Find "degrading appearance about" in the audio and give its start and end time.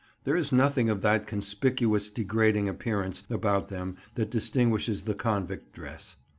2.09-3.67